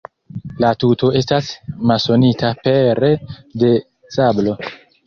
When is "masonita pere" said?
1.91-3.13